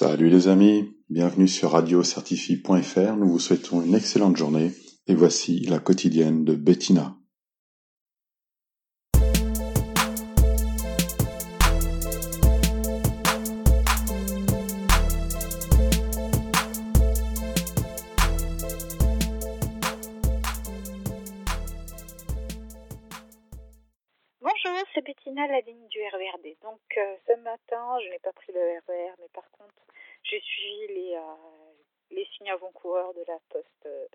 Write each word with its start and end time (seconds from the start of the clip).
Salut 0.00 0.30
les 0.30 0.46
amis, 0.46 0.94
bienvenue 1.10 1.48
sur 1.48 1.72
radiocertifie.fr. 1.72 3.16
Nous 3.16 3.28
vous 3.28 3.40
souhaitons 3.40 3.82
une 3.82 3.96
excellente 3.96 4.36
journée 4.36 4.70
et 5.08 5.14
voici 5.16 5.58
la 5.62 5.80
quotidienne 5.80 6.44
de 6.44 6.54
Bettina. 6.54 7.16
C'est 24.92 25.02
Bettina, 25.02 25.46
la 25.46 25.60
ligne 25.60 25.88
du 25.88 26.00
RERD. 26.00 26.56
Donc 26.62 26.80
euh, 26.96 27.16
ce 27.26 27.32
matin, 27.36 27.98
je 28.04 28.10
n'ai 28.10 28.18
pas 28.18 28.32
pris 28.32 28.52
le 28.52 28.60
RER, 28.86 29.12
mais 29.18 29.28
par 29.32 29.50
contre, 29.52 29.74
j'ai 30.24 30.40
suivi 30.40 30.88
les, 30.88 31.14
euh, 31.14 31.72
les 32.10 32.26
signes 32.26 32.50
avant-coureurs 32.50 33.14
de 33.14 33.24
la 33.26 33.38
poste 33.48 33.86
euh, 33.86 34.06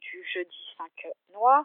du 0.00 0.24
jeudi 0.32 0.74
5 0.78 1.08
noir. 1.32 1.64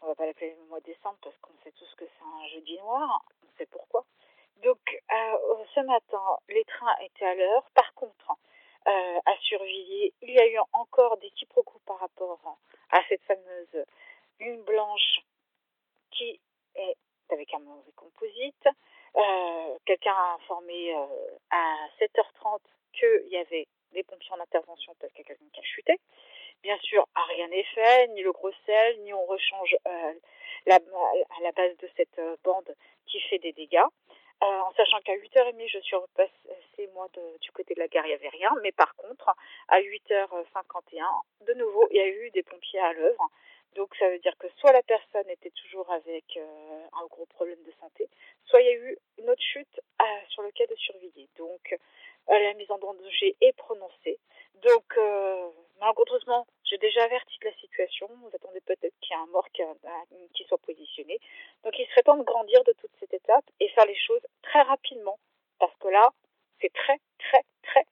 On 0.00 0.06
va 0.06 0.14
pas 0.14 0.26
l'appeler 0.26 0.54
le 0.56 0.64
mois 0.66 0.80
de 0.80 0.84
décembre 0.84 1.18
parce 1.22 1.36
qu'on 1.38 1.54
sait 1.64 1.72
tous 1.72 1.92
que 1.96 2.04
c'est 2.04 2.24
un 2.24 2.48
jeudi 2.48 2.78
noir, 2.78 3.24
on 3.42 3.58
sait 3.58 3.66
pourquoi. 3.66 4.04
Donc 4.62 4.78
ce 5.74 5.80
matin, 5.80 6.22
les 6.48 6.64
trains 6.64 6.96
étaient 7.00 7.24
à 7.24 7.34
l'heure. 7.34 7.68
Par 7.74 7.94
contre, 7.94 8.36
à 8.84 9.36
surveiller, 9.40 10.12
il 10.22 10.30
y 10.30 10.38
a 10.38 10.46
eu 10.46 10.58
encore 10.72 11.16
des 11.16 11.30
quiproquos 11.30 11.80
par 11.86 11.98
rapport 11.98 12.58
à 12.90 13.02
cette 13.08 13.22
fameuse 13.24 13.84
ligne 14.38 14.62
blanche 14.62 15.20
qui 16.12 16.40
est 16.74 16.96
avec 17.30 17.52
un 17.54 17.58
mauvais 17.60 17.92
composite. 17.96 18.66
Euh, 19.16 19.78
Quelqu'un 19.84 20.12
a 20.14 20.34
informé 20.34 20.94
euh, 20.94 21.06
à 21.50 21.88
7h30 22.00 22.60
qu'il 22.92 23.28
y 23.28 23.36
avait 23.36 23.66
des 23.92 24.02
pompiers 24.04 24.32
en 24.32 24.40
intervention 24.40 24.94
parce 25.00 25.12
qu'il 25.12 25.22
y 25.22 25.24
a 25.24 25.28
quelqu'un 25.28 25.50
qui 25.52 25.60
a 25.60 25.64
chuté. 25.64 26.00
Bien 26.62 26.78
sûr, 26.78 27.06
rien 27.16 27.48
n'est 27.48 27.64
fait, 27.64 28.08
ni 28.08 28.22
le 28.22 28.32
gros 28.32 28.52
sel, 28.66 29.00
ni 29.00 29.12
on 29.12 29.24
rechange 29.26 29.76
euh, 29.86 30.12
la, 30.66 30.76
à 30.76 31.42
la 31.42 31.52
base 31.52 31.76
de 31.78 31.88
cette 31.96 32.20
bande 32.44 32.74
qui 33.06 33.20
fait 33.20 33.38
des 33.38 33.52
dégâts. 33.52 33.84
En 34.40 34.72
sachant 34.72 35.00
qu'à 35.02 35.14
8h30, 35.14 35.68
je 35.68 35.78
suis 35.78 35.94
repassée, 35.94 36.88
moi, 36.94 37.06
de, 37.14 37.38
du 37.38 37.52
côté 37.52 37.74
de 37.74 37.78
la 37.78 37.86
gare, 37.86 38.04
il 38.06 38.08
n'y 38.08 38.14
avait 38.14 38.28
rien. 38.28 38.50
Mais 38.62 38.72
par 38.72 38.94
contre, 38.96 39.30
à 39.68 39.80
8h51, 39.80 41.04
de 41.46 41.54
nouveau, 41.54 41.86
il 41.92 41.96
y 41.96 42.00
a 42.00 42.08
eu 42.08 42.30
des 42.30 42.42
pompiers 42.42 42.80
à 42.80 42.92
l'œuvre. 42.92 43.28
Donc 43.74 43.94
ça 43.96 44.08
veut 44.10 44.18
dire 44.18 44.36
que 44.38 44.48
soit 44.58 44.72
la 44.72 44.82
personne 44.82 45.28
était 45.30 45.50
toujours 45.50 45.90
avec 45.90 46.24
euh, 46.36 46.86
un 46.92 47.06
gros 47.06 47.26
problème 47.26 47.62
de 47.64 47.72
santé, 47.80 48.08
soit 48.44 48.60
il 48.60 48.66
y 48.66 48.70
a 48.70 48.74
eu 48.74 48.98
une 49.18 49.30
autre 49.30 49.42
chute 49.42 49.80
euh, 50.00 50.04
sur 50.28 50.42
le 50.42 50.50
quai 50.50 50.66
de 50.66 50.76
Survilliers. 50.76 51.28
Donc 51.38 51.72
euh, 51.72 52.38
la 52.38 52.54
mise 52.54 52.70
en 52.70 52.78
danger 52.78 53.36
est 53.40 53.56
prononcée. 53.56 54.18
Donc 54.56 54.84
euh, 54.98 55.48
malheureusement, 55.80 56.46
j'ai 56.64 56.78
déjà 56.78 57.04
averti 57.04 57.38
de 57.40 57.46
la 57.46 57.54
situation. 57.54 58.08
Vous 58.22 58.30
attendez 58.34 58.60
peut-être 58.60 58.94
qu'il 59.00 59.16
y 59.16 59.18
ait 59.18 59.22
un 59.22 59.26
mort 59.26 59.48
qui, 59.52 59.62
qui 60.34 60.44
soit 60.44 60.58
positionné. 60.58 61.18
Donc 61.64 61.78
il 61.78 61.86
serait 61.88 62.02
temps 62.02 62.16
de 62.16 62.24
grandir 62.24 62.62
de 62.64 62.72
toute 62.72 62.92
cette 63.00 63.14
étape 63.14 63.44
et 63.60 63.68
faire 63.70 63.86
les 63.86 63.96
choses 63.96 64.26
très 64.42 64.62
rapidement. 64.62 65.18
Parce 65.58 65.74
que 65.76 65.88
là, 65.88 66.10
c'est 66.60 66.72
très, 66.72 66.98
très, 67.18 67.42
très, 67.62 67.86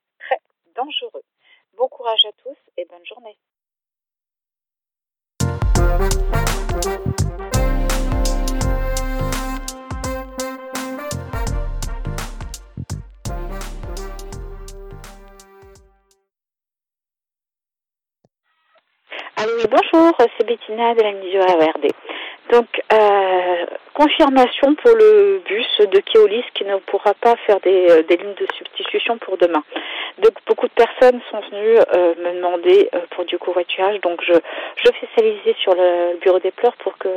Oui, 19.43 19.65
bonjour, 19.71 20.13
c'est 20.37 20.47
Bettina 20.47 20.95
de 20.95 21.01
la 21.01 21.13
Mission 21.13 21.41
RERD. 21.41 21.87
Donc, 22.53 22.67
euh, 22.93 23.65
confirmation 23.95 24.75
pour 24.75 24.91
le 24.95 25.41
bus 25.47 25.81
de 25.81 25.99
Keolis 26.01 26.45
qui 26.53 26.65
ne 26.65 26.77
pourra 26.77 27.15
pas 27.15 27.37
faire 27.47 27.59
des, 27.61 27.91
euh, 27.91 28.03
lignes 28.11 28.35
de 28.35 28.47
substitution 28.55 29.17
pour 29.17 29.39
demain. 29.39 29.63
Donc, 30.19 30.33
beaucoup 30.47 30.67
de 30.67 30.73
personnes 30.73 31.21
sont 31.31 31.41
venues 31.51 31.79
euh, 31.95 32.15
me 32.19 32.37
demander 32.37 32.91
euh, 32.95 32.99
pour 33.13 33.25
du 33.25 33.39
covoiturage. 33.39 33.99
Donc, 34.03 34.21
je, 34.23 34.35
je 34.35 34.91
fais 34.93 35.09
saliser 35.17 35.57
sur 35.63 35.75
le 35.75 36.19
bureau 36.21 36.39
des 36.41 36.51
pleurs 36.51 36.77
pour 36.77 36.99
que 36.99 37.09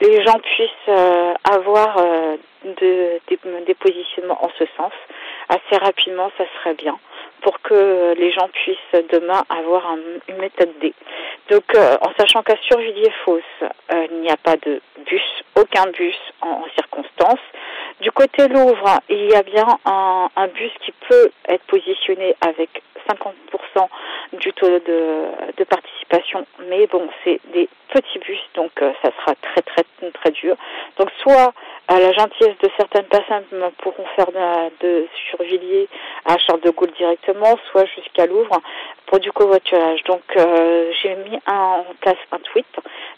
les 0.00 0.20
gens 0.24 0.40
puissent 0.40 0.96
avoir 1.48 1.96
de, 2.64 3.20
des, 3.28 3.38
des 3.66 3.74
positionnements 3.74 4.44
en 4.44 4.50
ce 4.58 4.64
sens. 4.76 4.92
Assez 5.48 5.76
rapidement, 5.76 6.28
ça 6.36 6.44
serait 6.58 6.74
bien 6.74 6.98
pour 7.42 7.60
que 7.60 8.14
les 8.16 8.32
gens 8.32 8.48
puissent 8.48 9.02
demain 9.12 9.44
avoir 9.48 9.86
un, 9.86 9.98
une 10.28 10.38
méthode 10.38 10.70
D. 10.80 10.94
Donc, 11.52 11.64
euh, 11.74 11.98
en 12.00 12.10
sachant 12.18 12.42
qu'à 12.42 12.56
Survilliers-Fosse, 12.62 13.42
euh, 13.92 14.06
il 14.10 14.20
n'y 14.20 14.30
a 14.30 14.38
pas 14.38 14.56
de 14.56 14.80
bus, 15.04 15.44
aucun 15.54 15.84
bus 15.90 16.16
en, 16.40 16.64
circonstance. 16.74 17.40
Du 18.00 18.10
côté 18.10 18.48
Louvre, 18.48 19.00
il 19.10 19.30
y 19.30 19.34
a 19.34 19.42
bien 19.42 19.66
un, 19.84 20.48
bus 20.48 20.72
qui 20.80 20.92
peut 21.10 21.30
être 21.46 21.62
positionné 21.64 22.34
avec 22.40 22.82
50% 23.06 23.86
du 24.32 24.50
taux 24.54 24.66
de, 24.66 25.24
de, 25.58 25.64
participation, 25.64 26.46
mais 26.70 26.86
bon, 26.86 27.06
c'est 27.22 27.38
des 27.52 27.68
petits 27.92 28.18
bus, 28.20 28.40
donc 28.54 28.70
euh, 28.80 28.92
ça 29.02 29.10
sera 29.20 29.34
très 29.34 29.60
très 29.60 29.84
très 30.14 30.30
dur. 30.30 30.56
Donc, 30.98 31.10
soit 31.20 31.52
à 31.88 32.00
la 32.00 32.12
gentillesse 32.12 32.56
de 32.62 32.70
certaines 32.78 33.04
personnes 33.04 33.44
pourront 33.78 34.06
faire 34.16 34.32
de, 34.32 34.86
de 34.86 35.06
Survilliers 35.28 35.88
à 36.24 36.38
Charles 36.38 36.62
de 36.62 36.70
Gaulle 36.70 36.92
directement, 36.96 37.58
soit 37.70 37.84
jusqu'à 37.94 38.24
Louvre 38.24 38.62
du 39.18 39.32
covoiturage. 39.32 40.02
Donc 40.04 40.22
euh, 40.36 40.92
j'ai 41.02 41.14
mis 41.16 41.38
un, 41.46 41.54
en 41.54 41.94
place 42.00 42.16
un 42.30 42.38
tweet. 42.38 42.66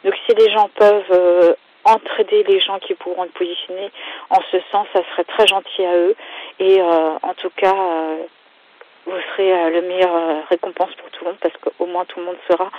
Donc 0.05 0.15
si 0.27 0.35
les 0.35 0.51
gens 0.51 0.69
peuvent 0.75 1.13
euh, 1.13 1.55
entraider 1.85 2.45
les 2.45 2.61
gens 2.61 2.79
qui 2.79 2.95
pourront 2.95 3.25
être 3.25 3.35
positionnés 3.35 3.91
en 4.31 4.41
ce 4.51 4.59
sens, 4.73 4.87
ça 4.93 5.01
serait 5.13 5.25
très 5.25 5.47
gentil 5.47 5.85
à 5.85 5.97
eux. 5.97 6.17
Et 6.59 6.81
euh, 6.81 7.19
en 7.23 7.35
tout 7.35 7.51
cas, 7.57 7.75
vous 9.07 9.13
serez 9.33 9.71
le 9.71 9.83
meilleur 9.83 10.49
récompense 10.49 10.95
pour 10.95 11.11
tout 11.11 11.25
le 11.25 11.31
monde 11.31 11.41
parce 11.41 11.55
qu'au 11.59 11.87
moins 11.87 12.05
tout 12.07 12.21
le 12.21 12.27
monde 12.27 12.39
saura 12.51 12.71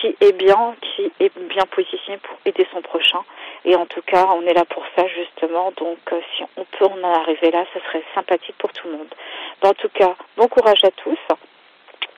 qui 0.00 0.16
est 0.20 0.32
bien, 0.32 0.74
qui 0.80 1.10
est 1.20 1.36
bien 1.38 1.64
positionné 1.66 2.18
pour 2.18 2.36
aider 2.44 2.66
son 2.72 2.82
prochain. 2.82 3.20
Et 3.64 3.74
en 3.76 3.86
tout 3.86 4.02
cas, 4.02 4.26
on 4.36 4.42
est 4.42 4.52
là 4.52 4.64
pour 4.64 4.84
ça 4.96 5.06
justement. 5.08 5.72
Donc, 5.76 5.98
euh, 6.12 6.20
si 6.36 6.44
on 6.56 6.64
peut 6.64 6.84
en 6.84 7.02
arriver 7.02 7.50
là, 7.50 7.64
ça 7.72 7.80
serait 7.86 8.04
sympathique 8.14 8.56
pour 8.58 8.72
tout 8.72 8.88
le 8.88 8.98
monde. 8.98 9.14
En 9.62 9.72
tout 9.72 9.88
cas, 9.88 10.14
bon 10.36 10.48
courage 10.48 10.84
à 10.84 10.90
tous 10.90 11.18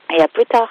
et 0.09 0.21
à 0.21 0.27
plus 0.27 0.45
tard. 0.45 0.69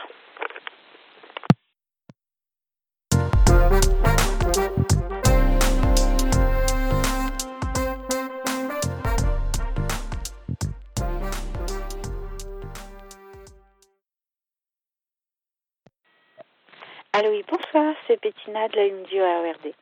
Allô, 17.13 17.31
oui, 17.31 17.43
bonsoir, 17.51 17.95
c'est 18.07 18.21
Bettina 18.21 18.69
de 18.69 18.77
la 18.77 18.83
Undio 18.83 19.25
AERD. 19.25 19.73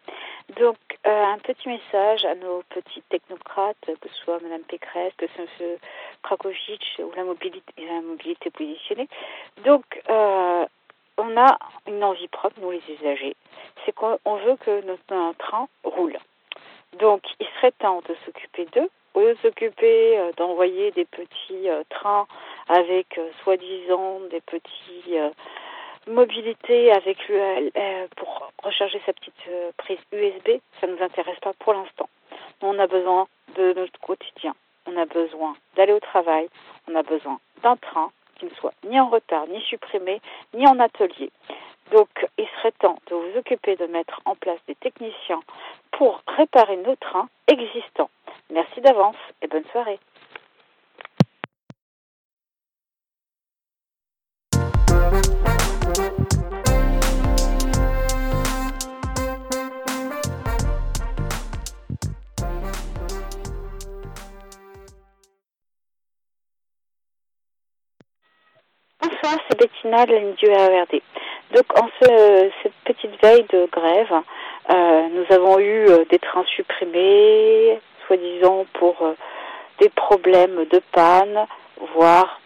Donc, 0.57 0.77
euh, 1.07 1.25
un 1.25 1.39
petit 1.39 1.69
message 1.69 2.25
à 2.25 2.35
nos 2.35 2.63
petits 2.69 3.03
technocrates, 3.09 3.77
que 3.87 4.09
ce 4.09 4.15
soit 4.25 4.41
Mme 4.41 4.63
Pécresse, 4.63 5.13
que 5.17 5.27
ce 5.27 5.47
soit 5.57 5.67
M. 5.67 5.79
Krakowicz 6.23 6.99
ou 6.99 7.11
la 7.17 7.25
mobilité, 7.25 7.73
la 7.79 8.01
mobilité 8.01 8.51
positionnée. 8.51 9.09
Donc, 9.65 9.85
euh, 10.09 10.67
on 11.19 11.37
a 11.37 11.59
une 11.89 12.05
envie 12.05 12.29
propre, 12.29 12.61
nous 12.61 12.71
les 12.71 12.83
usagers, 12.89 13.37
c'est 13.85 13.93
qu'on 13.93 14.19
veut 14.25 14.57
que 14.57 14.85
notre 14.87 15.35
train 15.39 15.69
roule. 15.83 16.19
Donc, 16.99 17.23
il 17.41 17.47
serait 17.57 17.73
temps 17.73 18.03
de 18.09 18.15
s'occuper 18.25 18.67
d'eux, 18.67 18.91
au 19.15 19.21
lieu 19.21 19.35
de 19.35 19.39
s'occuper 19.41 20.19
euh, 20.19 20.33
d'envoyer 20.37 20.93
des 20.93 21.05
petits 21.05 21.69
trains 21.91 22.27
avec, 22.69 23.19
soi-disant, 23.43 24.21
des 24.31 24.41
petits 24.41 25.19
mobilité 26.07 26.93
avec 26.93 27.19
euh, 27.31 28.07
pour 28.17 28.51
recharger 28.63 29.01
sa 29.07 29.13
petite 29.13 29.35
euh, 29.49 29.71
prise 29.77 29.99
USB, 30.13 30.61
ça 30.81 30.87
ne 30.87 30.95
nous 30.95 31.03
intéresse 31.03 31.39
pas 31.41 31.53
pour 31.59 31.73
l'instant. 31.73 32.09
On 32.61 32.79
a 32.79 32.87
besoin 32.87 33.27
de 33.57 33.73
notre 33.75 33.99
quotidien. 34.01 34.55
On 34.87 34.97
a 34.97 35.07
besoin 35.07 35.57
d'aller 35.77 35.93
au 35.93 36.01
travail. 36.01 36.49
On 36.89 36.95
a 36.95 37.03
besoin 37.03 37.39
d'un 37.63 37.77
train 37.77 38.11
qui 38.37 38.47
ne 38.47 38.51
soit 38.51 38.75
ni 38.85 38.99
en 39.01 39.09
retard, 39.09 39.47
ni 39.47 39.61
supprimé, 39.63 40.21
ni 40.53 40.67
en 40.67 40.79
atelier. 40.79 41.31
Donc, 41.93 42.09
il 42.39 42.47
serait 42.57 42.73
temps 42.73 42.99
de 43.09 43.15
vous 43.15 43.39
occuper 43.39 43.77
de 43.77 43.87
mettre 43.87 44.21
en 44.25 44.35
place 44.35 44.59
des 44.67 44.75
techniciens 44.75 45.41
pour 45.93 46.23
réparer 46.27 46.77
nos 46.79 46.97
trains 46.97 47.29
existants. 47.47 48.11
Merci 48.51 48.81
d'avance 48.81 49.17
et 49.43 49.47
bonne 49.47 49.65
soirée. 49.73 49.99
C'est 69.49 69.59
Bettina 69.59 70.07
de 70.07 70.13
la 70.13 70.21
du 70.21 70.47
AERD. 70.47 71.01
Donc 71.55 71.65
en 71.81 71.89
ce, 72.01 72.51
cette 72.63 72.75
petite 72.85 73.23
veille 73.23 73.47
de 73.51 73.67
grève, 73.71 74.13
euh, 74.71 75.09
nous 75.13 75.35
avons 75.35 75.59
eu 75.59 75.87
euh, 75.89 76.05
des 76.11 76.19
trains 76.19 76.45
supprimés, 76.45 77.81
soi-disant 78.07 78.67
pour 78.75 78.97
euh, 79.03 79.15
des 79.81 79.89
problèmes 79.91 80.65
de 80.71 80.81
panne, 80.93 81.47
voire 81.95 82.41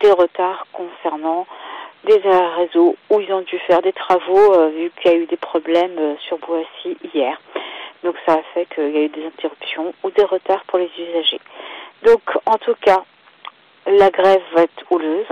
des 0.00 0.10
retards 0.10 0.66
concernant 0.72 1.46
des 2.04 2.20
réseaux 2.56 2.96
où 3.10 3.20
ils 3.20 3.32
ont 3.32 3.40
dû 3.40 3.58
faire 3.60 3.82
des 3.82 3.92
travaux 3.92 4.70
vu 4.70 4.92
qu'il 4.96 5.10
y 5.10 5.14
a 5.14 5.16
eu 5.16 5.26
des 5.26 5.36
problèmes 5.36 6.16
sur 6.20 6.38
Boissy 6.38 6.96
hier. 7.12 7.40
Donc 8.04 8.14
ça 8.24 8.34
a 8.34 8.42
fait 8.54 8.66
qu'il 8.66 8.90
y 8.90 8.98
a 8.98 9.02
eu 9.02 9.08
des 9.08 9.26
interruptions 9.26 9.92
ou 10.04 10.10
des 10.10 10.22
retards 10.22 10.62
pour 10.68 10.78
les 10.78 10.90
usagers. 10.98 11.40
Donc 12.04 12.20
en 12.44 12.58
tout 12.58 12.76
cas, 12.80 13.02
la 13.86 14.10
grève 14.10 14.42
va 14.54 14.62
être 14.62 14.84
houleuse. 14.90 15.26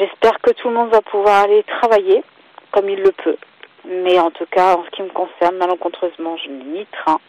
J'espère 0.00 0.40
que 0.40 0.52
tout 0.52 0.68
le 0.70 0.74
monde 0.74 0.88
va 0.88 1.02
pouvoir 1.02 1.42
aller 1.42 1.62
travailler 1.64 2.24
comme 2.70 2.88
il 2.88 3.02
le 3.02 3.12
peut. 3.12 3.36
Mais 3.84 4.18
en 4.18 4.30
tout 4.30 4.46
cas, 4.46 4.76
en 4.76 4.84
ce 4.84 4.90
qui 4.92 5.02
me 5.02 5.10
concerne, 5.10 5.58
malencontreusement, 5.58 6.38
je 6.38 6.48
n'ai 6.48 6.64
ni 6.64 6.86
train, 6.86 7.20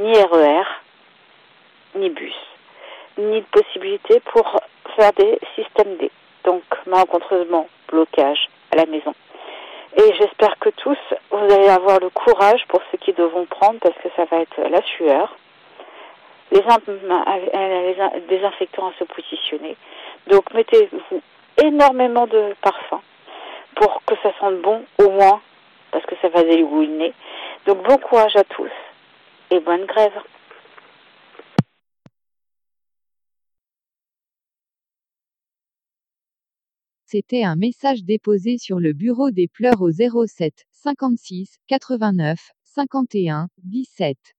ni 0.00 0.12
RER, 0.12 0.64
ni 1.94 2.10
bus, 2.10 2.34
ni 3.16 3.42
de 3.42 3.46
possibilité 3.46 4.18
pour 4.32 4.58
faire 4.96 5.12
des 5.12 5.38
systèmes 5.54 5.98
D. 5.98 6.10
Donc, 6.42 6.64
malencontreusement, 6.86 7.68
blocage 7.86 8.48
à 8.72 8.76
la 8.76 8.86
maison. 8.86 9.14
Et 9.96 10.12
j'espère 10.14 10.58
que 10.58 10.70
tous, 10.70 10.98
vous 11.30 11.54
allez 11.54 11.68
avoir 11.68 12.00
le 12.00 12.10
courage 12.10 12.66
pour 12.66 12.82
ceux 12.90 12.98
qui 12.98 13.12
devront 13.12 13.44
prendre, 13.44 13.78
parce 13.78 13.96
que 13.98 14.08
ça 14.16 14.24
va 14.24 14.38
être 14.38 14.60
la 14.68 14.82
sueur, 14.96 15.36
les, 16.50 16.60
les 16.60 18.20
désinfectants 18.22 18.88
à 18.88 18.92
se 18.98 19.04
positionner. 19.04 19.76
Donc, 20.26 20.52
mettez-vous 20.54 21.22
énormément 21.62 22.26
de 22.26 22.54
parfum 22.62 23.00
pour 23.76 24.02
que 24.06 24.14
ça 24.22 24.32
sente 24.40 24.60
bon, 24.62 24.84
au 24.98 25.10
moins, 25.10 25.40
parce 25.92 26.04
que 26.06 26.14
ça 26.22 26.28
va 26.28 26.42
dégouiner. 26.42 27.12
Donc, 27.66 27.82
bon 27.86 27.98
courage 27.98 28.36
à 28.36 28.44
tous 28.44 28.70
et 29.50 29.60
bonne 29.60 29.84
grève. 29.84 30.18
C'était 37.04 37.44
un 37.44 37.54
message 37.54 38.02
déposé 38.02 38.58
sur 38.58 38.80
le 38.80 38.92
bureau 38.92 39.30
des 39.30 39.46
pleurs 39.46 39.80
au 39.80 39.90
07 39.92 40.64
56 40.72 41.58
89 41.68 42.36
51 42.64 43.46
17. 43.58 44.36